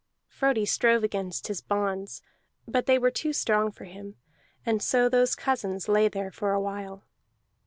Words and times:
Frodi 0.27 0.65
strove 0.65 1.03
against 1.03 1.47
his 1.47 1.61
bonds, 1.61 2.23
but 2.67 2.87
they 2.87 2.97
were 2.97 3.11
too 3.11 3.31
strong 3.33 3.71
for 3.71 3.83
him; 3.83 4.15
and 4.65 4.81
so 4.81 5.07
those 5.07 5.35
cousins 5.35 5.87
lay 5.87 6.07
there 6.07 6.31
for 6.31 6.53
a 6.53 6.59
while. 6.59 7.03